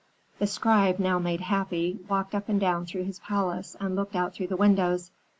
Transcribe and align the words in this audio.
"The 0.39 0.47
scribe, 0.47 0.97
now 0.97 1.19
made 1.19 1.41
happy, 1.41 1.99
walked 2.09 2.33
up 2.33 2.49
and 2.49 2.59
down 2.59 2.87
through 2.87 3.03
his 3.03 3.19
palace 3.19 3.77
and 3.79 3.95
looked 3.95 4.15
out 4.15 4.33
through 4.33 4.47
the 4.47 4.57
windows. 4.57 5.11